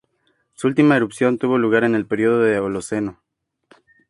Su 0.55 0.65
última 0.65 0.97
erupción 0.97 1.37
tuvo 1.37 1.59
lugar 1.59 1.83
en 1.83 1.93
el 1.93 2.07
periodo 2.07 2.39
del 2.39 2.57
Holoceno. 2.61 3.21